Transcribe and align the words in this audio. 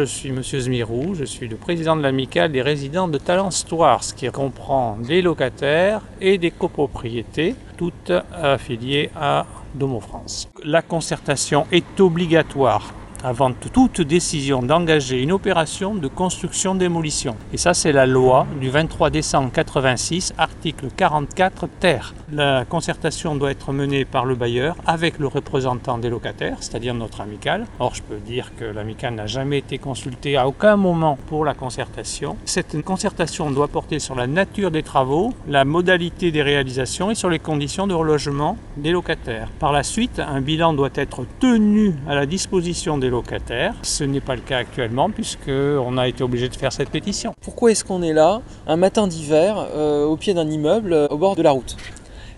Je 0.00 0.06
suis 0.06 0.30
M. 0.30 0.42
Zmirou, 0.42 1.14
je 1.14 1.26
suis 1.26 1.46
le 1.46 1.56
président 1.56 1.94
de 1.94 2.00
l'amicale 2.00 2.50
des 2.50 2.62
résidents 2.62 3.06
de 3.06 3.18
Talence-Tours, 3.18 4.14
qui 4.16 4.26
comprend 4.28 4.96
des 4.96 5.20
locataires 5.20 6.00
et 6.22 6.38
des 6.38 6.50
copropriétés, 6.50 7.54
toutes 7.76 8.10
affiliées 8.32 9.10
à 9.14 9.44
Domo 9.74 10.00
France. 10.00 10.48
La 10.64 10.80
concertation 10.80 11.66
est 11.70 12.00
obligatoire 12.00 12.94
avant 13.22 13.52
toute 13.52 14.00
décision 14.00 14.62
d'engager 14.62 15.22
une 15.22 15.32
opération 15.32 15.94
de 15.94 16.08
construction-démolition. 16.08 17.36
Et 17.52 17.56
ça, 17.56 17.74
c'est 17.74 17.92
la 17.92 18.06
loi 18.06 18.46
du 18.60 18.70
23 18.70 19.10
décembre 19.10 19.50
86, 19.52 20.32
article 20.38 20.88
44 20.96 21.68
terre. 21.80 22.14
La 22.32 22.64
concertation 22.64 23.34
doit 23.34 23.50
être 23.50 23.72
menée 23.72 24.04
par 24.04 24.24
le 24.24 24.34
bailleur 24.34 24.76
avec 24.86 25.18
le 25.18 25.26
représentant 25.26 25.98
des 25.98 26.08
locataires, 26.08 26.58
c'est-à-dire 26.60 26.94
notre 26.94 27.20
amicale. 27.20 27.66
Or, 27.78 27.94
je 27.94 28.02
peux 28.02 28.18
dire 28.18 28.52
que 28.56 28.64
l'amicale 28.64 29.14
n'a 29.14 29.26
jamais 29.26 29.58
été 29.58 29.78
consultée 29.78 30.36
à 30.36 30.48
aucun 30.48 30.76
moment 30.76 31.18
pour 31.26 31.44
la 31.44 31.54
concertation. 31.54 32.36
Cette 32.44 32.82
concertation 32.82 33.50
doit 33.50 33.68
porter 33.68 33.98
sur 33.98 34.14
la 34.14 34.26
nature 34.26 34.70
des 34.70 34.82
travaux, 34.82 35.32
la 35.48 35.64
modalité 35.64 36.30
des 36.30 36.42
réalisations 36.42 37.10
et 37.10 37.14
sur 37.14 37.28
les 37.28 37.38
conditions 37.38 37.86
de 37.86 37.94
relogement 37.94 38.56
des 38.76 38.92
locataires. 38.92 39.48
Par 39.58 39.72
la 39.72 39.82
suite, 39.82 40.20
un 40.20 40.40
bilan 40.40 40.72
doit 40.72 40.90
être 40.94 41.24
tenu 41.40 41.94
à 42.08 42.14
la 42.14 42.26
disposition 42.26 42.98
des 42.98 43.09
locataires. 43.10 43.74
Ce 43.82 44.04
n'est 44.04 44.20
pas 44.20 44.34
le 44.34 44.40
cas 44.40 44.58
actuellement 44.58 45.10
puisqu'on 45.10 45.98
a 45.98 46.08
été 46.08 46.22
obligé 46.22 46.48
de 46.48 46.56
faire 46.56 46.72
cette 46.72 46.90
pétition. 46.90 47.34
Pourquoi 47.42 47.72
est-ce 47.72 47.84
qu'on 47.84 48.02
est 48.02 48.12
là 48.12 48.40
un 48.66 48.76
matin 48.76 49.06
d'hiver 49.06 49.56
euh, 49.74 50.04
au 50.04 50.16
pied 50.16 50.34
d'un 50.34 50.48
immeuble 50.48 50.92
euh, 50.92 51.08
au 51.08 51.18
bord 51.18 51.36
de 51.36 51.42
la 51.42 51.50
route? 51.50 51.76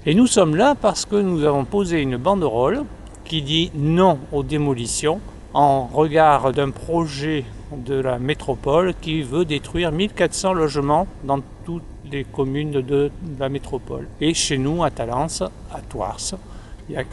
Et 0.04 0.14
nous 0.14 0.26
sommes 0.26 0.56
là 0.56 0.74
parce 0.74 1.04
que 1.04 1.16
nous 1.16 1.44
avons 1.44 1.64
posé 1.64 2.00
une 2.00 2.16
banderole 2.16 2.84
qui 3.24 3.42
dit 3.42 3.70
non 3.74 4.18
aux 4.32 4.42
démolitions 4.42 5.20
en 5.54 5.86
regard 5.86 6.52
d'un 6.52 6.70
projet 6.70 7.44
de 7.76 7.94
la 7.94 8.18
métropole 8.18 8.94
qui 9.00 9.22
veut 9.22 9.44
détruire 9.44 9.92
1400 9.92 10.54
logements 10.54 11.06
dans 11.24 11.40
toutes 11.64 11.82
les 12.10 12.24
communes 12.24 12.82
de 12.82 13.10
la 13.38 13.48
métropole. 13.48 14.08
Et 14.20 14.34
chez 14.34 14.58
nous, 14.58 14.82
à 14.82 14.90
Talence, 14.90 15.42
à 15.42 15.80
Tours, 15.88 16.34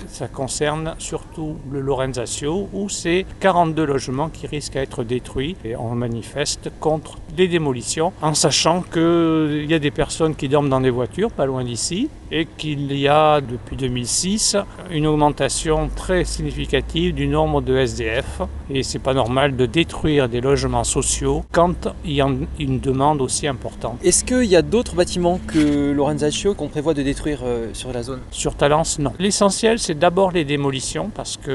ça 0.07 0.27
concerne 0.27 0.95
surtout 0.97 1.57
le 1.71 1.79
Lorenzatio 1.79 2.69
où 2.73 2.89
c'est 2.89 3.25
42 3.39 3.85
logements 3.85 4.29
qui 4.29 4.47
risquent 4.47 4.73
d'être 4.73 5.03
détruits 5.03 5.55
et 5.63 5.75
on 5.75 5.95
manifeste 5.95 6.71
contre 6.79 7.17
des 7.35 7.47
démolitions 7.47 8.13
en 8.21 8.33
sachant 8.33 8.81
qu'il 8.81 9.65
y 9.69 9.73
a 9.73 9.79
des 9.79 9.91
personnes 9.91 10.35
qui 10.35 10.49
dorment 10.49 10.69
dans 10.69 10.81
des 10.81 10.89
voitures 10.89 11.31
pas 11.31 11.45
loin 11.45 11.63
d'ici 11.63 12.09
et 12.31 12.45
qu'il 12.45 12.93
y 12.95 13.07
a 13.07 13.41
depuis 13.41 13.75
2006 13.75 14.57
une 14.91 15.07
augmentation 15.07 15.89
très 15.95 16.23
significative 16.23 17.13
du 17.13 17.27
nombre 17.27 17.61
de 17.61 17.77
SDF 17.77 18.41
et 18.69 18.83
c'est 18.83 18.99
pas 18.99 19.13
normal 19.13 19.55
de 19.55 19.65
détruire 19.65 20.29
des 20.29 20.41
logements 20.41 20.83
sociaux 20.83 21.43
quand 21.51 21.87
il 22.05 22.13
y 22.13 22.21
a 22.21 22.29
une 22.59 22.79
demande 22.79 23.21
aussi 23.21 23.47
importante. 23.47 23.97
Est-ce 24.03 24.23
qu'il 24.23 24.45
y 24.45 24.55
a 24.55 24.61
d'autres 24.61 24.95
bâtiments 24.95 25.39
que 25.47 25.91
Lorenzatio 25.91 26.53
qu'on 26.53 26.67
prévoit 26.67 26.93
de 26.93 27.01
détruire 27.01 27.39
euh, 27.43 27.69
sur 27.73 27.91
la 27.91 28.03
zone? 28.03 28.19
Sur 28.31 28.55
Talence, 28.55 28.99
non. 28.99 29.13
L'essentiel 29.19 29.79
c'est 29.79 29.97
d'abord 29.97 30.31
les 30.31 30.45
démolitions 30.45 31.09
parce 31.13 31.37
qu'il 31.37 31.53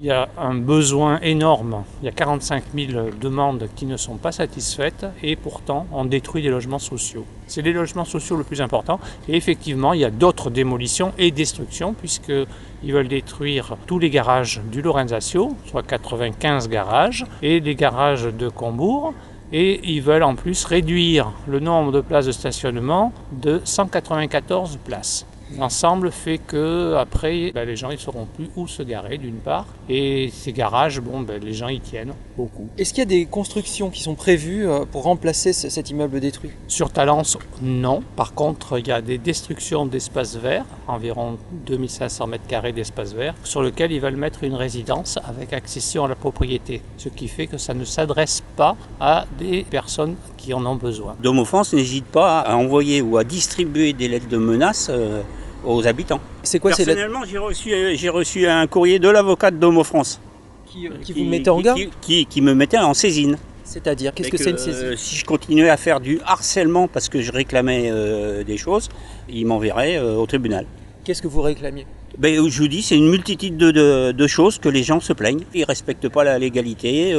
y 0.00 0.10
a 0.10 0.28
un 0.38 0.54
besoin 0.54 1.20
énorme. 1.20 1.84
Il 2.02 2.06
y 2.06 2.08
a 2.08 2.12
45 2.12 2.64
000 2.74 3.10
demandes 3.20 3.68
qui 3.74 3.86
ne 3.86 3.96
sont 3.96 4.16
pas 4.16 4.32
satisfaites 4.32 5.06
et 5.22 5.36
pourtant 5.36 5.86
on 5.92 6.04
détruit 6.04 6.42
des 6.42 6.50
logements 6.50 6.78
sociaux. 6.78 7.24
C'est 7.46 7.62
les 7.62 7.72
logements 7.72 8.04
sociaux 8.04 8.36
le 8.36 8.44
plus 8.44 8.60
important 8.60 9.00
et 9.28 9.36
effectivement 9.36 9.92
il 9.92 10.00
y 10.00 10.01
a 10.04 10.10
d'autres 10.10 10.50
démolitions 10.50 11.12
et 11.18 11.30
destructions 11.30 11.94
puisqu'ils 11.94 12.92
veulent 12.92 13.08
détruire 13.08 13.76
tous 13.86 13.98
les 13.98 14.10
garages 14.10 14.60
du 14.70 14.82
Lorenzatio, 14.82 15.56
soit 15.66 15.82
95 15.82 16.68
garages, 16.68 17.26
et 17.42 17.60
les 17.60 17.74
garages 17.74 18.24
de 18.24 18.48
Combourg. 18.48 19.14
Et 19.54 19.80
ils 19.84 20.00
veulent 20.00 20.22
en 20.22 20.34
plus 20.34 20.64
réduire 20.64 21.30
le 21.46 21.60
nombre 21.60 21.92
de 21.92 22.00
places 22.00 22.26
de 22.26 22.32
stationnement 22.32 23.12
de 23.32 23.60
194 23.64 24.78
places. 24.82 25.26
L'ensemble 25.58 26.10
fait 26.10 26.38
que 26.38 26.94
après, 26.96 27.52
ben, 27.52 27.66
les 27.66 27.76
gens 27.76 27.90
ne 27.90 27.96
sauront 27.96 28.26
plus 28.26 28.50
où 28.56 28.66
se 28.66 28.82
garer 28.82 29.18
d'une 29.18 29.36
part, 29.36 29.66
et 29.88 30.30
ces 30.32 30.52
garages, 30.52 31.00
bon, 31.00 31.20
ben, 31.20 31.42
les 31.42 31.52
gens 31.52 31.68
y 31.68 31.80
tiennent 31.80 32.14
beaucoup. 32.36 32.68
Est-ce 32.78 32.92
qu'il 32.92 33.00
y 33.00 33.02
a 33.02 33.06
des 33.06 33.26
constructions 33.26 33.90
qui 33.90 34.02
sont 34.02 34.14
prévues 34.14 34.68
euh, 34.68 34.84
pour 34.90 35.04
remplacer 35.04 35.52
cet 35.52 35.90
immeuble 35.90 36.20
détruit? 36.20 36.50
Sur 36.68 36.90
Talence, 36.90 37.38
non. 37.60 38.02
Par 38.16 38.34
contre, 38.34 38.78
il 38.78 38.88
y 38.88 38.92
a 38.92 39.00
des 39.00 39.18
destructions 39.18 39.86
d'espaces 39.86 40.36
verts, 40.36 40.64
environ 40.86 41.38
2500 41.66 42.26
mètres 42.26 42.46
carrés 42.46 42.72
d'espaces 42.72 43.14
verts, 43.14 43.34
sur 43.44 43.62
lesquels 43.62 43.92
ils 43.92 44.00
veulent 44.00 44.16
mettre 44.16 44.44
une 44.44 44.54
résidence 44.54 45.18
avec 45.24 45.52
accession 45.52 46.04
à 46.04 46.08
la 46.08 46.14
propriété, 46.14 46.82
ce 46.96 47.08
qui 47.08 47.28
fait 47.28 47.46
que 47.46 47.58
ça 47.58 47.74
ne 47.74 47.84
s'adresse 47.84 48.42
pas 48.56 48.76
à 49.00 49.26
des 49.38 49.64
personnes 49.68 50.16
qui 50.36 50.54
en 50.54 50.64
ont 50.66 50.76
besoin. 50.76 51.16
Domo 51.22 51.44
France 51.44 51.72
n'hésite 51.74 52.06
pas 52.06 52.40
à 52.40 52.56
envoyer 52.56 53.02
ou 53.02 53.16
à 53.16 53.24
distribuer 53.24 53.92
des 53.92 54.08
lettres 54.08 54.28
de 54.28 54.38
menaces. 54.38 54.88
Euh, 54.90 55.22
aux 55.64 55.86
habitants. 55.86 56.20
C'est 56.42 56.58
quoi 56.58 56.72
Personnellement, 56.72 57.24
j'ai 57.24 57.38
reçu, 57.38 57.70
j'ai 57.94 58.08
reçu 58.08 58.46
un 58.46 58.66
courrier 58.66 58.98
de 58.98 59.08
l'avocat 59.08 59.50
de 59.50 59.56
Domo 59.56 59.84
France. 59.84 60.20
Qui, 60.66 60.88
vous 60.88 61.24
mettait 61.24 61.50
en 61.50 61.60
garde 61.60 61.78
qui, 62.00 62.24
qui, 62.24 62.40
me 62.40 62.54
mettait 62.54 62.78
en 62.78 62.94
saisine. 62.94 63.36
C'est-à-dire, 63.62 64.14
qu'est-ce 64.14 64.30
que, 64.30 64.38
c'est 64.38 64.50
une 64.50 64.58
saisine 64.58 64.86
euh, 64.86 64.96
Si 64.96 65.16
je 65.16 65.24
continuais 65.24 65.68
à 65.68 65.76
faire 65.76 66.00
du 66.00 66.18
harcèlement 66.24 66.88
parce 66.88 67.10
que 67.10 67.20
je 67.20 67.30
réclamais 67.30 67.90
euh, 67.90 68.42
des 68.42 68.56
choses, 68.56 68.88
il 69.28 69.46
m'enverrait 69.46 69.98
euh, 69.98 70.16
au 70.16 70.26
tribunal. 70.26 70.64
Qu'est-ce 71.04 71.20
que 71.20 71.28
vous 71.28 71.42
réclamiez? 71.42 71.86
Ben, 72.16 72.48
Je 72.48 72.58
vous 72.58 72.68
dis, 72.68 72.80
c'est 72.80 72.96
une 72.96 73.10
multitude 73.10 73.58
de, 73.58 74.12
de, 74.12 74.26
choses 74.26 74.58
que 74.58 74.70
les 74.70 74.82
gens 74.82 75.00
se 75.00 75.12
plaignent. 75.12 75.44
Ils 75.52 75.60
ne 75.60 75.66
respectent 75.66 76.08
pas 76.08 76.24
la 76.24 76.38
légalité. 76.38 77.14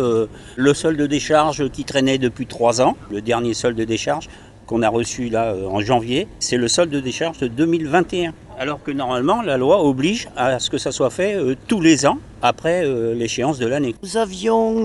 le 0.56 0.74
solde 0.74 0.98
de 0.98 1.08
décharge 1.08 1.70
qui 1.70 1.84
traînait 1.84 2.18
depuis 2.20 2.46
trois 2.46 2.82
ans, 2.82 2.96
le 3.12 3.22
dernier 3.22 3.54
solde 3.54 3.78
de 3.78 3.84
décharge, 3.84 4.30
a 4.82 4.90
reçu 4.90 5.30
là 5.30 5.54
euh, 5.54 5.68
en 5.68 5.82
janvier, 5.82 6.28
c'est 6.40 6.58
le 6.58 6.68
solde 6.68 6.90
de 6.90 7.00
décharge 7.00 7.38
de 7.40 7.48
2021. 7.48 8.34
Alors 8.58 8.82
que 8.84 8.92
normalement, 8.92 9.42
la 9.42 9.58
loi 9.58 9.84
oblige 9.84 10.30
à 10.36 10.60
ce 10.60 10.70
que 10.70 10.78
ça 10.78 10.92
soit 10.92 11.10
fait 11.10 11.36
euh, 11.36 11.56
tous 11.68 11.82
les 11.82 12.06
ans 12.06 12.18
après 12.42 12.86
euh, 12.86 13.14
l'échéance 13.16 13.58
de 13.58 13.66
l'année. 13.66 13.96
Nous 14.04 14.18
avions 14.18 14.84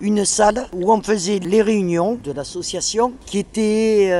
une 0.00 0.24
salle 0.24 0.66
où 0.72 0.92
on 0.92 1.02
faisait 1.02 1.38
les 1.38 1.62
réunions 1.62 2.18
de 2.22 2.32
l'association 2.32 3.12
qui 3.26 3.38
était 3.38 4.12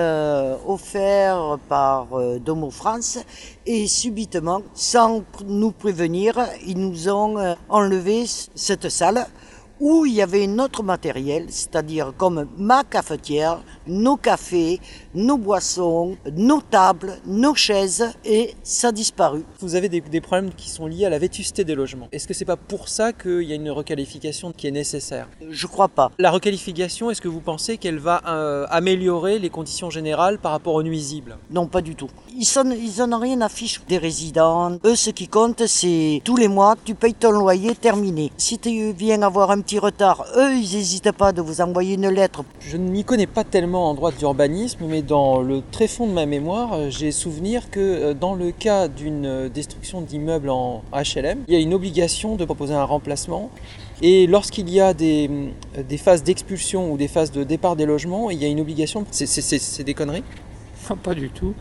offerte 0.66 1.60
par 1.68 2.08
Domo 2.44 2.70
France 2.70 3.18
et 3.66 3.86
subitement, 3.86 4.62
sans 4.74 5.22
nous 5.46 5.70
prévenir, 5.70 6.34
ils 6.66 6.78
nous 6.78 7.08
ont 7.08 7.56
enlevé 7.68 8.24
cette 8.54 8.88
salle 8.88 9.26
où 9.80 10.04
il 10.04 10.12
y 10.12 10.22
avait 10.22 10.46
notre 10.46 10.82
matériel, 10.82 11.46
c'est-à-dire 11.48 12.12
comme 12.16 12.46
ma 12.58 12.84
cafetière, 12.84 13.62
nos 13.86 14.16
cafés, 14.16 14.78
nos 15.14 15.38
boissons, 15.38 16.16
nos 16.36 16.60
tables, 16.60 17.18
nos 17.26 17.54
chaises, 17.54 18.04
et 18.24 18.54
ça 18.62 18.88
a 18.88 18.92
disparu. 18.92 19.44
Vous 19.60 19.74
avez 19.74 19.88
des, 19.88 20.20
problèmes 20.20 20.50
qui 20.54 20.68
sont 20.68 20.86
liés 20.86 21.06
à 21.06 21.10
la 21.10 21.18
vétusté 21.18 21.64
des 21.64 21.74
logements. 21.74 22.08
Est-ce 22.12 22.28
que 22.28 22.34
c'est 22.34 22.44
pas 22.44 22.56
pour 22.56 22.88
ça 22.88 23.12
qu'il 23.12 23.42
y 23.42 23.52
a 23.52 23.56
une 23.56 23.70
requalification 23.70 24.52
qui 24.52 24.66
est 24.66 24.70
nécessaire? 24.70 25.28
Je 25.48 25.66
crois 25.66 25.88
pas. 25.88 26.10
La 26.18 26.30
requalification, 26.30 27.10
est-ce 27.10 27.20
que 27.20 27.28
vous 27.28 27.40
pensez 27.40 27.78
qu'elle 27.78 27.98
va 27.98 28.22
euh, 28.26 28.66
améliorer 28.70 29.38
les 29.38 29.50
conditions 29.50 29.90
générales 29.90 30.38
par 30.38 30.52
rapport 30.52 30.74
aux 30.74 30.82
nuisibles? 30.82 31.38
Non, 31.50 31.66
pas 31.66 31.80
du 31.80 31.94
tout. 31.94 32.10
Ils 32.36 32.46
n'en 32.56 32.70
ils 32.70 33.02
ont 33.02 33.18
rien 33.18 33.40
à 33.40 33.48
fiche 33.48 33.80
des 33.88 33.98
résidents. 33.98 34.78
Eux, 34.84 34.96
ce 34.96 35.10
qui 35.10 35.28
compte, 35.28 35.66
c'est 35.66 36.20
tous 36.24 36.36
les 36.36 36.48
mois, 36.48 36.76
tu 36.84 36.94
payes 36.94 37.14
ton 37.14 37.32
loyer 37.32 37.74
terminé. 37.74 38.30
Si 38.36 38.58
tu 38.58 38.92
viens 38.92 39.22
avoir 39.22 39.50
un 39.50 39.60
petit 39.60 39.78
retard, 39.78 40.24
eux, 40.36 40.52
ils 40.54 40.76
n'hésitent 40.76 41.12
pas 41.12 41.32
de 41.32 41.40
vous 41.40 41.60
envoyer 41.60 41.94
une 41.94 42.08
lettre. 42.08 42.44
Je 42.60 42.76
ne 42.76 42.88
m'y 42.88 43.04
connais 43.04 43.26
pas 43.26 43.44
tellement 43.44 43.88
en 43.90 43.94
droit 43.94 44.12
d'urbanisme, 44.12 44.84
mais 44.86 44.99
dans 45.02 45.40
le 45.40 45.62
très 45.70 45.88
fond 45.88 46.06
de 46.06 46.12
ma 46.12 46.26
mémoire, 46.26 46.72
euh, 46.72 46.90
j'ai 46.90 47.12
souvenir 47.12 47.70
que 47.70 47.80
euh, 47.80 48.14
dans 48.14 48.34
le 48.34 48.50
cas 48.50 48.88
d'une 48.88 49.26
euh, 49.26 49.48
destruction 49.48 50.00
d'immeubles 50.00 50.50
en 50.50 50.82
HLM, 50.92 51.44
il 51.48 51.54
y 51.54 51.56
a 51.56 51.60
une 51.60 51.74
obligation 51.74 52.36
de 52.36 52.44
proposer 52.44 52.74
un 52.74 52.84
remplacement. 52.84 53.50
Et 54.02 54.26
lorsqu'il 54.26 54.70
y 54.70 54.80
a 54.80 54.94
des, 54.94 55.28
phases 55.98 56.22
d'expulsion 56.22 56.92
ou 56.92 56.96
des 56.96 57.08
phases 57.08 57.32
de 57.32 57.44
départ 57.44 57.76
des 57.76 57.84
logements, 57.84 58.30
il 58.30 58.42
y 58.42 58.46
a 58.46 58.48
une 58.48 58.60
obligation. 58.60 59.04
C'est 59.10 59.84
des 59.84 59.94
conneries? 59.94 60.24
Pas 61.02 61.14
du 61.14 61.28
tout. 61.28 61.54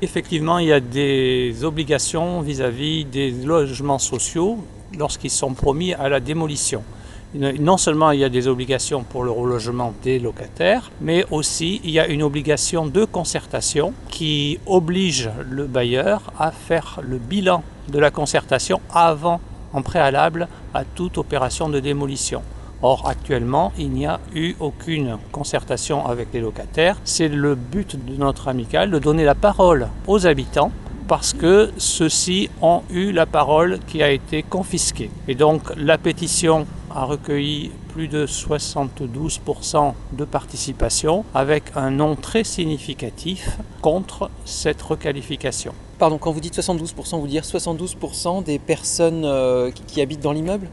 Effectivement, 0.00 0.58
il 0.58 0.68
y 0.68 0.72
a 0.72 0.80
des 0.80 1.64
obligations 1.64 2.40
vis-à-vis 2.42 3.04
des 3.04 3.32
logements 3.32 3.98
sociaux 3.98 4.58
lorsqu'ils 4.96 5.30
sont 5.30 5.52
promis 5.54 5.92
à 5.94 6.08
la 6.08 6.20
démolition. 6.20 6.84
Non 7.32 7.76
seulement 7.76 8.10
il 8.10 8.18
y 8.18 8.24
a 8.24 8.28
des 8.28 8.48
obligations 8.48 9.04
pour 9.04 9.22
le 9.22 9.30
relogement 9.30 9.94
des 10.02 10.18
locataires, 10.18 10.90
mais 11.00 11.24
aussi 11.30 11.80
il 11.84 11.90
y 11.90 12.00
a 12.00 12.08
une 12.08 12.24
obligation 12.24 12.86
de 12.86 13.04
concertation 13.04 13.94
qui 14.08 14.58
oblige 14.66 15.30
le 15.48 15.66
bailleur 15.66 16.32
à 16.40 16.50
faire 16.50 16.98
le 17.02 17.18
bilan 17.18 17.62
de 17.88 18.00
la 18.00 18.10
concertation 18.10 18.80
avant, 18.92 19.40
en 19.72 19.82
préalable, 19.82 20.48
à 20.74 20.84
toute 20.84 21.18
opération 21.18 21.68
de 21.68 21.78
démolition. 21.78 22.42
Or, 22.82 23.06
actuellement, 23.08 23.72
il 23.78 23.90
n'y 23.90 24.06
a 24.06 24.18
eu 24.34 24.54
aucune 24.58 25.18
concertation 25.30 26.06
avec 26.06 26.28
les 26.32 26.40
locataires. 26.40 26.96
C'est 27.04 27.28
le 27.28 27.54
but 27.54 27.96
de 28.06 28.16
notre 28.16 28.48
amicale 28.48 28.90
de 28.90 28.98
donner 28.98 29.24
la 29.24 29.34
parole 29.36 29.88
aux 30.08 30.26
habitants 30.26 30.72
parce 31.10 31.32
que 31.32 31.72
ceux-ci 31.76 32.48
ont 32.62 32.82
eu 32.88 33.10
la 33.10 33.26
parole 33.26 33.80
qui 33.88 34.00
a 34.00 34.12
été 34.12 34.44
confisquée. 34.44 35.10
Et 35.26 35.34
donc 35.34 35.62
la 35.76 35.98
pétition 35.98 36.68
a 36.88 37.04
recueilli 37.04 37.72
plus 37.88 38.06
de 38.06 38.26
72% 38.26 39.94
de 40.12 40.24
participation 40.24 41.24
avec 41.34 41.64
un 41.74 41.90
nom 41.90 42.14
très 42.14 42.44
significatif 42.44 43.58
contre 43.82 44.30
cette 44.44 44.80
requalification. 44.82 45.72
Pardon, 45.98 46.16
quand 46.18 46.30
vous 46.30 46.38
dites 46.38 46.56
72%, 46.56 47.18
vous 47.18 47.26
dire 47.26 47.42
72% 47.42 48.44
des 48.44 48.60
personnes 48.60 49.24
euh, 49.24 49.72
qui, 49.72 49.82
qui 49.82 50.00
habitent 50.00 50.20
dans 50.22 50.30
l'immeuble? 50.32 50.68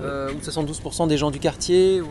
Euh, 0.00 0.30
Ou 0.32 0.38
72% 0.38 1.08
des 1.08 1.18
gens 1.18 1.32
du 1.32 1.40
quartier 1.40 2.00
ou- 2.00 2.06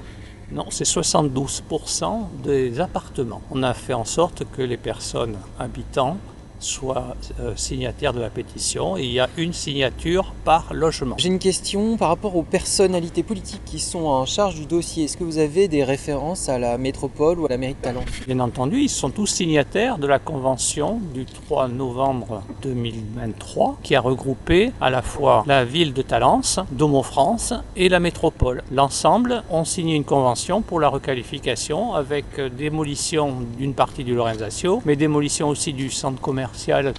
Non, 0.51 0.65
c'est 0.71 0.83
72% 0.85 2.27
des 2.43 2.81
appartements. 2.81 3.41
On 3.49 3.63
a 3.63 3.73
fait 3.73 3.93
en 3.93 4.03
sorte 4.03 4.43
que 4.57 4.61
les 4.61 4.75
personnes 4.77 5.37
habitant 5.57 6.17
soient 6.63 7.15
euh, 7.39 7.53
signataires 7.55 8.13
de 8.13 8.19
la 8.19 8.29
pétition 8.29 8.97
et 8.97 9.03
il 9.03 9.11
y 9.11 9.19
a 9.19 9.29
une 9.37 9.53
signature 9.53 10.33
par 10.45 10.73
logement. 10.73 11.15
J'ai 11.17 11.29
une 11.29 11.39
question 11.39 11.97
par 11.97 12.09
rapport 12.09 12.35
aux 12.35 12.43
personnalités 12.43 13.23
politiques 13.23 13.63
qui 13.65 13.79
sont 13.79 14.05
en 14.05 14.25
charge 14.25 14.55
du 14.55 14.65
dossier. 14.65 15.05
Est-ce 15.05 15.17
que 15.17 15.23
vous 15.23 15.37
avez 15.37 15.67
des 15.67 15.83
références 15.83 16.49
à 16.49 16.59
la 16.59 16.77
métropole 16.77 17.39
ou 17.39 17.45
à 17.45 17.49
la 17.49 17.57
mairie 17.57 17.73
de 17.73 17.79
Talence 17.79 18.05
Bien 18.27 18.39
entendu, 18.39 18.79
ils 18.79 18.89
sont 18.89 19.09
tous 19.09 19.27
signataires 19.27 19.97
de 19.97 20.07
la 20.07 20.19
convention 20.19 20.99
du 21.13 21.25
3 21.25 21.67
novembre 21.67 22.43
2023 22.61 23.79
qui 23.83 23.95
a 23.95 24.01
regroupé 24.01 24.71
à 24.79 24.89
la 24.89 25.01
fois 25.01 25.43
la 25.47 25.65
ville 25.65 25.93
de 25.93 26.01
Talence, 26.01 26.59
Domo 26.71 27.03
France 27.03 27.53
et 27.75 27.89
la 27.89 27.99
métropole. 27.99 28.63
L'ensemble 28.71 29.43
ont 29.49 29.65
signé 29.65 29.95
une 29.95 30.03
convention 30.03 30.61
pour 30.61 30.79
la 30.79 30.89
requalification 30.89 31.93
avec 31.93 32.25
euh, 32.37 32.49
démolition 32.49 33.37
d'une 33.57 33.73
partie 33.73 34.03
du 34.03 34.13
Lorenzaccio, 34.13 34.81
mais 34.85 34.95
démolition 34.95 35.49
aussi 35.49 35.73
du 35.73 35.89
centre 35.89 36.21
commercial 36.21 36.50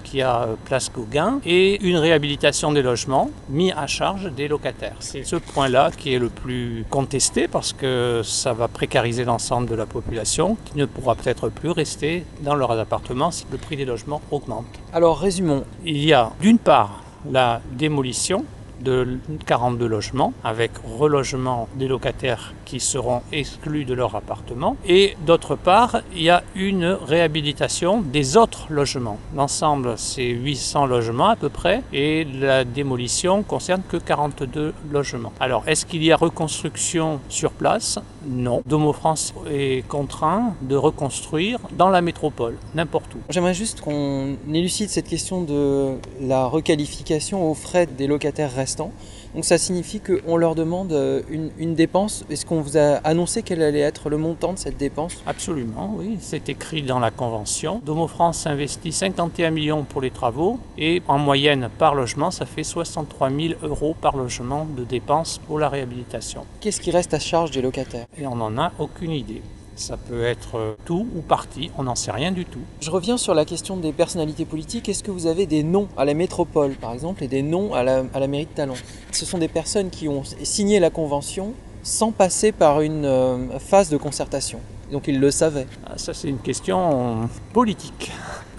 qui 0.03 0.23
a 0.23 0.43
euh, 0.43 0.55
Place 0.65 0.91
Gauguin 0.93 1.41
et 1.45 1.83
une 1.83 1.97
réhabilitation 1.97 2.73
des 2.73 2.83
logements 2.83 3.31
mis 3.49 3.73
à 3.73 3.87
charge 3.87 4.31
des 4.33 4.49
locataires. 4.49 4.97
C'est 5.01 5.25
ce 5.25 5.37
point-là 5.37 5.91
qui 5.97 6.15
est 6.15 6.19
le 6.19 6.29
plus 6.29 6.85
contesté 6.91 7.49
parce 7.49 7.73
que 7.73 8.23
ça 8.25 8.53
va 8.53 8.69
précariser 8.69 9.25
l'ensemble 9.25 9.69
de 9.69 9.75
la 9.75 9.87
population 9.87 10.57
qui 10.65 10.79
ne 10.79 10.87
pourra 10.87 11.15
peut-être 11.15 11.49
plus 11.49 11.71
rester 11.71 12.25
dans 12.41 12.55
leurs 12.55 12.73
appartements 12.73 13.31
si 13.31 13.47
le 13.51 13.59
prix 13.59 13.77
des 13.77 13.85
logements 13.85 14.21
augmente. 14.31 14.67
Alors 14.93 15.19
résumons. 15.19 15.65
Il 15.85 16.05
y 16.05 16.13
a 16.13 16.33
d'une 16.41 16.59
part 16.59 17.03
la 17.31 17.61
démolition 17.73 18.45
de 18.83 19.19
42 19.47 19.87
logements 19.87 20.33
avec 20.45 20.73
relogement 20.99 21.69
des 21.77 21.89
locataires 21.89 22.55
qui 22.65 22.81
seront 22.81 23.23
exclus 23.33 23.85
de 23.85 23.95
leur 23.95 24.15
appartement 24.17 24.77
et 24.87 25.17
d'autre 25.27 25.57
part 25.57 26.01
il 26.15 26.23
y 26.23 26.31
a 26.31 26.43
une 26.55 26.87
réhabilitation 26.87 28.01
des 28.01 28.37
autres 28.37 28.67
logements. 28.71 29.19
L'ensemble 29.35 29.95
c'est 29.97 30.29
800 30.29 30.87
logements 30.87 31.29
à 31.29 31.37
peu 31.37 31.49
près 31.49 31.83
et 31.93 32.25
la 32.25 32.65
démolition 32.65 33.43
concerne 33.43 33.83
que 33.89 33.97
42 33.97 34.75
logements. 34.91 35.33
Alors 35.41 35.65
est-ce 35.67 35.87
qu'il 35.87 36.03
y 36.03 36.13
a 36.13 36.17
reconstruction 36.17 37.21
sur 37.29 37.53
place? 37.53 37.99
Non. 38.27 38.63
Domo 38.67 38.93
France 38.93 39.35
est 39.51 39.87
contraint 39.89 40.55
de 40.63 40.77
reconstruire 40.77 41.59
dans 41.77 41.89
la 41.89 42.01
métropole, 42.01 42.57
n'importe 42.75 43.15
où. 43.15 43.19
J'aimerais 43.31 43.55
juste 43.55 43.81
qu'on 43.81 44.37
élucide 44.53 44.89
cette 44.91 45.09
question 45.09 45.43
de 45.43 45.97
la 46.21 46.47
requalification 46.47 47.51
aux 47.51 47.55
frais 47.55 47.87
des 47.87 48.07
locataires 48.07 48.53
restants. 48.53 48.93
Donc 49.35 49.45
ça 49.45 49.57
signifie 49.57 50.01
qu'on 50.01 50.37
leur 50.37 50.55
demande 50.55 50.93
euh, 50.93 51.23
une, 51.31 51.51
une 51.59 51.75
dépense. 51.75 52.25
Est-ce 52.31 52.45
qu'on 52.45 52.61
vous 52.61 52.77
a 52.77 52.97
annoncé 53.05 53.43
quel 53.43 53.63
allait 53.63 53.81
être 53.81 54.11
le 54.11 54.19
montant 54.19 54.53
de 54.53 54.59
cette 54.59 54.77
dépense? 54.77 55.23
Absolument, 55.27 55.95
oui, 55.97 56.19
c'est 56.21 56.49
écrit 56.49 56.83
dans 56.83 56.99
la 56.99 57.11
convention. 57.11 57.81
Domo 57.85 58.09
France 58.09 58.47
investit 58.47 58.93
51 58.93 59.51
millions 59.51 59.85
pour 59.85 60.03
les 60.03 60.11
travaux 60.11 60.59
et 60.77 61.03
en 61.09 61.19
moyenne 61.19 61.71
par 61.79 61.95
logement, 61.95 62.31
ça 62.31 62.45
fait 62.45 62.65
63 62.65 63.31
000 63.31 63.55
euros 63.63 63.97
par 63.99 64.17
logement 64.17 64.67
de 64.77 64.85
dépenses 64.85 65.41
pour 65.47 65.59
la 65.59 65.69
réhabilitation. 65.69 66.45
Qu'est-ce 66.61 66.81
qui 66.81 66.91
reste 66.91 67.15
à 67.15 67.19
charge 67.19 67.53
des 67.53 67.63
locataires? 67.63 68.07
Et 68.19 68.27
on 68.27 68.37
n'en 68.37 68.59
a 68.59 68.73
aucune 68.79 69.13
idée. 69.13 69.43
Ça 69.77 69.97
peut 69.97 70.25
être 70.25 70.57
euh, 70.57 70.75
tout 70.85 71.07
ou 71.17 71.21
partie, 71.23 71.71
on 71.79 71.85
n'en 71.85 71.95
sait 71.95 72.11
rien 72.11 72.31
du 72.31 72.45
tout. 72.45 72.61
Je 72.81 72.91
reviens 72.91 73.17
sur 73.17 73.35
la 73.35 73.45
question 73.45 73.77
des 73.77 73.93
personnalités 73.93 74.45
politiques. 74.45 74.89
Est-ce 74.89 75.03
que 75.03 75.11
vous 75.11 75.27
avez 75.27 75.47
des 75.47 75.63
noms 75.63 75.89
à 75.97 76.05
la 76.05 76.15
métropole, 76.15 76.73
par 76.75 76.93
exemple, 76.93 77.25
et 77.25 77.29
des 77.29 77.43
noms 77.43 77.73
à 77.75 77.83
la, 77.83 78.05
à 78.13 78.21
la 78.21 78.27
mairie 78.27 78.47
de 78.47 78.51
Talon? 78.51 78.75
Ce 79.13 79.25
sont 79.25 79.39
des 79.39 79.49
personnes 79.49 79.91
qui 79.91 80.09
ont 80.09 80.23
signé 80.43 80.79
la 80.79 80.91
convention 80.91 81.55
sans 81.83 82.13
passer 82.13 82.53
par 82.53 82.81
une 82.81 83.05
euh, 83.05 83.59
phase 83.59 83.89
de 83.89 83.97
concertation. 83.97 84.61
Donc 84.93 85.09
ils 85.09 85.19
le 85.19 85.31
savaient. 85.31 85.67
Ah, 85.87 85.97
Ça, 85.97 86.13
c'est 86.13 86.29
une 86.29 86.39
question 86.39 87.29
politique. 87.53 88.13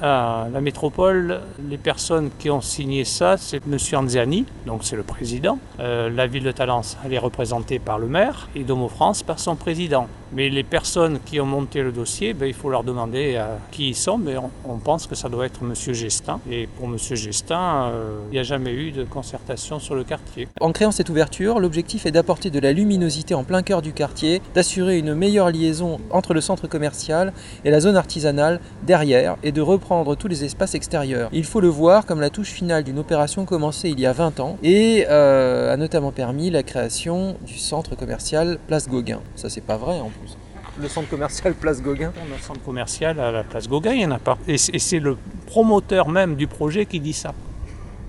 La 0.03 0.59
métropole, 0.59 1.39
les 1.69 1.77
personnes 1.77 2.29
qui 2.37 2.49
ont 2.49 2.59
signé 2.59 3.05
ça, 3.05 3.37
c'est 3.37 3.61
M. 3.65 3.77
Anziani, 3.93 4.45
donc 4.65 4.81
c'est 4.83 4.97
le 4.97 5.03
président. 5.03 5.59
Euh, 5.79 6.09
la 6.09 6.27
ville 6.27 6.43
de 6.43 6.51
Talence, 6.51 6.97
elle 7.05 7.13
est 7.13 7.19
représentée 7.19 7.79
par 7.79 7.99
le 7.99 8.07
maire 8.07 8.49
et 8.53 8.65
Domo 8.65 8.89
France 8.89 9.23
par 9.23 9.39
son 9.39 9.55
président. 9.55 10.09
Mais 10.33 10.49
les 10.49 10.63
personnes 10.63 11.19
qui 11.23 11.39
ont 11.39 11.45
monté 11.45 11.81
le 11.83 11.91
dossier, 11.91 12.33
ben, 12.33 12.47
il 12.47 12.53
faut 12.53 12.69
leur 12.69 12.83
demander 12.83 13.35
euh, 13.37 13.55
qui 13.71 13.89
ils 13.89 13.95
sont, 13.95 14.17
mais 14.17 14.35
on, 14.35 14.49
on 14.65 14.77
pense 14.77 15.07
que 15.07 15.15
ça 15.15 15.29
doit 15.29 15.45
être 15.45 15.61
M. 15.61 15.73
Gestin. 15.93 16.41
Et 16.51 16.67
pour 16.67 16.87
M. 16.87 16.97
Gestin, 16.97 17.91
euh, 17.93 18.17
il 18.29 18.33
n'y 18.33 18.39
a 18.39 18.43
jamais 18.43 18.73
eu 18.73 18.91
de 18.91 19.05
concertation 19.05 19.79
sur 19.79 19.95
le 19.95 20.03
quartier. 20.03 20.49
En 20.59 20.73
créant 20.73 20.91
cette 20.91 21.09
ouverture, 21.09 21.59
l'objectif 21.59 22.05
est 22.07 22.11
d'apporter 22.11 22.49
de 22.49 22.59
la 22.59 22.73
luminosité 22.73 23.35
en 23.35 23.45
plein 23.45 23.61
cœur 23.61 23.81
du 23.81 23.93
quartier, 23.93 24.41
d'assurer 24.53 24.97
une 24.97 25.13
meilleure 25.13 25.49
liaison 25.49 25.99
entre 26.09 26.33
le 26.33 26.41
centre 26.41 26.67
commercial 26.67 27.31
et 27.63 27.69
la 27.69 27.79
zone 27.79 27.95
artisanale 27.95 28.59
derrière 28.85 29.37
et 29.43 29.53
de 29.53 29.61
reprendre 29.61 29.92
tous 30.17 30.27
les 30.27 30.43
espaces 30.43 30.73
extérieurs. 30.75 31.29
Il 31.31 31.45
faut 31.45 31.61
le 31.61 31.67
voir 31.67 32.05
comme 32.05 32.19
la 32.19 32.29
touche 32.29 32.49
finale 32.49 32.83
d'une 32.83 32.99
opération 32.99 33.45
commencée 33.45 33.89
il 33.89 33.99
y 33.99 34.05
a 34.05 34.13
20 34.13 34.39
ans 34.39 34.57
et 34.63 35.05
euh, 35.09 35.73
a 35.73 35.77
notamment 35.77 36.11
permis 36.11 36.49
la 36.49 36.63
création 36.63 37.35
du 37.45 37.57
centre 37.57 37.95
commercial 37.95 38.57
Place 38.67 38.89
Gauguin. 38.89 39.21
Ça 39.35 39.49
c'est 39.49 39.61
pas 39.61 39.77
vrai 39.77 39.99
en 39.99 40.09
plus. 40.09 40.37
Le 40.81 40.87
centre 40.87 41.09
commercial 41.09 41.53
Place 41.53 41.81
Gauguin 41.81 42.11
On 42.17 42.33
a 42.33 42.35
un 42.35 42.41
centre 42.41 42.61
commercial 42.63 43.19
à 43.19 43.31
la 43.31 43.43
place 43.43 43.67
Gauguin, 43.67 43.91
il 43.91 43.99
n'y 43.99 44.05
en 44.05 44.11
a 44.11 44.19
pas. 44.19 44.37
Et 44.47 44.57
c'est 44.57 44.73
et 44.75 44.79
c'est 44.79 44.99
le 44.99 45.17
promoteur 45.45 46.09
même 46.09 46.35
du 46.35 46.47
projet 46.47 46.85
qui 46.87 46.99
dit 46.99 47.13
ça, 47.13 47.33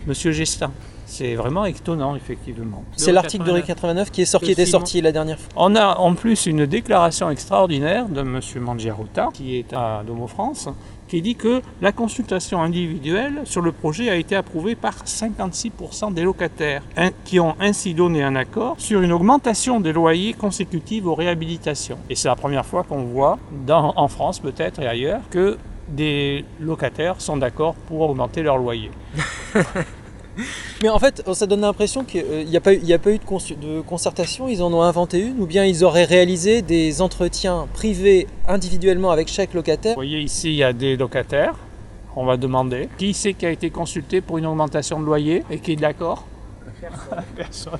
Monsieur 0.06 0.32
Gestin. 0.32 0.72
C'est 1.06 1.34
vraiment 1.34 1.64
étonnant, 1.66 2.16
effectivement. 2.16 2.82
C'est 2.96 3.12
l'article 3.12 3.44
de 3.44 3.52
Rue 3.52 3.62
89 3.62 4.10
qui, 4.10 4.22
est 4.22 4.24
sorti, 4.24 4.46
qui 4.46 4.52
était 4.52 4.66
sorti 4.66 5.00
la 5.00 5.12
dernière 5.12 5.38
fois. 5.38 5.52
On 5.56 5.76
a 5.76 5.96
en 5.98 6.14
plus 6.14 6.46
une 6.46 6.66
déclaration 6.66 7.30
extraordinaire 7.30 8.08
de 8.08 8.20
M. 8.20 8.40
Mangiaruta, 8.60 9.28
qui 9.32 9.56
est 9.58 9.72
à 9.72 10.02
Domo 10.06 10.26
France, 10.26 10.68
qui 11.08 11.20
dit 11.20 11.36
que 11.36 11.60
la 11.82 11.92
consultation 11.92 12.62
individuelle 12.62 13.42
sur 13.44 13.60
le 13.60 13.70
projet 13.72 14.08
a 14.08 14.16
été 14.16 14.34
approuvée 14.34 14.74
par 14.74 14.94
56% 15.04 16.12
des 16.14 16.22
locataires, 16.22 16.82
hein, 16.96 17.10
qui 17.24 17.38
ont 17.38 17.54
ainsi 17.60 17.94
donné 17.94 18.22
un 18.22 18.34
accord 18.36 18.74
sur 18.78 19.00
une 19.02 19.12
augmentation 19.12 19.80
des 19.80 19.92
loyers 19.92 20.32
consécutive 20.32 21.06
aux 21.06 21.14
réhabilitations. 21.14 21.98
Et 22.08 22.14
c'est 22.16 22.28
la 22.28 22.36
première 22.36 22.64
fois 22.64 22.82
qu'on 22.82 23.04
voit, 23.04 23.38
dans- 23.66 23.92
en 23.96 24.08
France 24.08 24.38
peut-être 24.40 24.80
et 24.80 24.86
ailleurs, 24.86 25.20
que 25.30 25.58
des 25.88 26.44
locataires 26.60 27.20
sont 27.20 27.36
d'accord 27.36 27.74
pour 27.74 28.00
augmenter 28.00 28.42
leur 28.42 28.56
loyer. 28.56 28.90
Mais 30.82 30.88
en 30.88 30.98
fait, 30.98 31.22
ça 31.32 31.46
donne 31.46 31.60
l'impression 31.60 32.04
qu'il 32.04 32.24
n'y 32.46 32.56
a, 32.56 32.60
pas 32.60 32.74
eu- 32.74 32.80
il 32.82 32.88
y 32.88 32.92
a 32.92 32.98
pas 32.98 33.10
eu 33.10 33.18
de, 33.18 33.80
concertation, 33.82 34.48
ils 34.48 34.62
en 34.62 34.72
ont 34.72 34.82
inventé 34.82 35.20
une, 35.20 35.40
ou 35.40 35.46
bien 35.46 35.64
ils 35.64 35.84
auraient 35.84 36.04
réalisé 36.04 36.62
des 36.62 37.00
entretiens 37.02 37.66
privés 37.72 38.26
individuellement 38.48 39.10
avec 39.10 39.28
chaque 39.28 39.54
locataire. 39.54 39.92
Vous 39.92 40.02
voyez 40.02 40.20
ici, 40.20 40.48
il 40.50 40.56
y 40.56 40.64
a 40.64 40.72
des 40.72 40.96
locataires. 40.96 41.54
On 42.16 42.24
va 42.24 42.36
demander 42.36 42.88
qui 42.98 43.12
c'est 43.12 43.34
qui 43.34 43.44
a 43.46 43.50
été 43.50 43.70
consulté 43.70 44.20
pour 44.20 44.38
une 44.38 44.46
augmentation 44.46 45.00
de 45.00 45.04
loyer 45.04 45.42
et 45.50 45.58
qui 45.58 45.72
est 45.72 45.76
d'accord 45.76 46.26
Personne. 47.36 47.78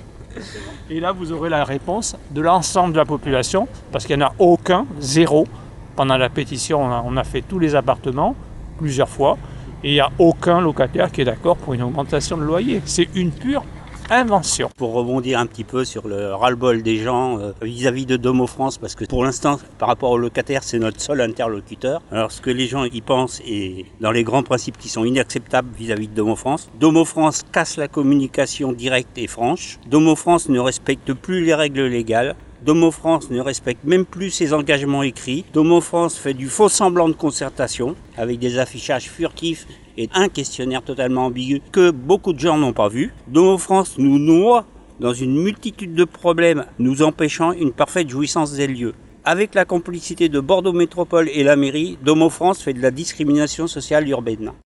Et 0.91 0.99
là, 0.99 1.13
vous 1.13 1.31
aurez 1.33 1.49
la 1.49 1.65
réponse 1.65 2.17
de 2.31 2.41
l'ensemble 2.41 2.93
de 2.95 2.99
la 2.99 3.05
population, 3.05 3.69
parce 3.93 4.05
qu'il 4.07 4.17
n'y 4.17 4.25
en 4.25 4.29
a 4.29 4.33
aucun, 4.39 4.87
zéro. 4.99 5.47
Pendant 5.95 6.17
la 6.17 6.29
pétition, 6.29 6.83
on 6.83 6.91
a, 6.91 7.03
on 7.07 7.17
a 7.17 7.23
fait 7.23 7.43
tous 7.43 7.61
les 7.61 7.77
appartements 7.77 8.35
plusieurs 8.79 9.09
fois, 9.09 9.39
et 9.85 9.91
il 9.91 9.93
n'y 9.93 10.01
a 10.01 10.11
aucun 10.19 10.63
locataire 10.63 11.13
qui 11.13 11.21
est 11.21 11.25
d'accord 11.27 11.59
pour 11.59 11.75
une 11.75 11.83
augmentation 11.83 12.39
de 12.39 12.43
loyer. 12.43 12.81
C'est 12.87 13.09
une 13.15 13.31
pure 13.31 13.63
invention. 14.11 14.71
Pour 14.77 14.93
rebondir 14.93 15.39
un 15.39 15.47
petit 15.47 15.65
peu 15.65 15.85
sur 15.85 16.09
le 16.09 16.35
ras-le-bol 16.35 16.83
des 16.83 16.97
gens 16.99 17.39
euh, 17.39 17.53
vis-à-vis 17.63 18.07
de 18.07 18.17
Domo 18.17 18.47
France, 18.47 18.79
parce 18.79 18.95
que 18.95 19.05
pour 19.05 19.25
l'instant, 19.25 19.59
par 19.79 19.89
rapport 19.89 20.11
aux 20.11 20.19
locataires, 20.19 20.63
c'est 20.63 20.79
notre 20.79 21.01
seul 21.01 21.21
interlocuteur. 21.21 22.03
Alors 22.11 22.33
ce 22.33 22.41
que 22.41 22.51
les 22.51 22.67
gens 22.67 22.85
y 22.85 23.01
pensent 23.01 23.41
est 23.47 23.87
dans 24.01 24.11
les 24.11 24.25
grands 24.25 24.43
principes 24.43 24.79
qui 24.79 24.89
sont 24.89 25.05
inacceptables 25.05 25.69
vis-à-vis 25.77 26.09
de 26.09 26.15
Domo 26.15 26.37
France. 26.37 26.71
Domo 26.81 27.05
France 27.05 27.43
casse 27.53 27.77
la 27.77 27.89
communication 27.89 28.73
directe 28.73 29.19
et 29.19 29.27
franche. 29.27 29.79
Domo 29.87 30.17
France 30.17 30.49
ne 30.49 30.59
respecte 30.59 31.13
plus 31.13 31.45
les 31.45 31.55
règles 31.55 31.87
légales. 31.87 32.37
Domo 32.65 32.91
France 32.91 33.29
ne 33.29 33.41
respecte 33.41 33.85
même 33.85 34.07
plus 34.07 34.31
ses 34.31 34.55
engagements 34.55 35.03
écrits. 35.03 35.45
Domo 35.53 35.83
France 35.83 36.17
fait 36.17 36.33
du 36.33 36.49
faux 36.49 36.71
semblant 36.71 37.11
de 37.11 37.13
concertation 37.13 37.95
avec 38.17 38.39
des 38.39 38.59
affichages 38.59 39.11
furtifs 39.11 39.67
et 39.99 40.09
un 40.15 40.31
questionnaire 40.31 40.83
totalement 40.83 41.27
ambigu 41.27 41.61
que 41.73 41.91
beaucoup 41.91 42.33
de 42.33 42.39
gens 42.39 42.57
n'ont 42.57 42.73
pas 42.73 42.89
vu. 42.89 43.13
Domo 43.29 43.59
France 43.59 43.97
nous 43.99 44.19
noie 44.19 44.65
dans 44.99 45.13
une 45.13 45.43
multitude 45.43 45.95
de 45.95 46.05
problèmes 46.05 46.65
nous 46.79 47.03
empêchant 47.03 47.53
une 47.53 47.73
parfaite 47.73 48.09
jouissance 48.09 48.55
des 48.55 48.67
lieux. 48.67 48.95
Avec 49.27 49.55
la 49.55 49.67
complicité 49.67 50.31
de 50.31 50.41
Bordeaux 50.41 50.73
Métropole 50.73 51.29
et 51.29 51.45
la 51.45 51.57
mairie, 51.57 51.99
Domo 52.03 52.31
France 52.31 52.63
fait 52.63 52.73
de 52.73 52.81
la 52.81 52.91
discrimination 52.91 53.67
sociale 53.67 54.09
urbaine. 54.09 54.53